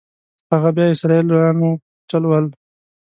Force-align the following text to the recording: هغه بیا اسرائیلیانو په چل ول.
هغه 0.53 0.69
بیا 0.75 0.87
اسرائیلیانو 0.93 1.69
په 1.79 2.03
چل 2.09 2.23
ول. 2.27 2.45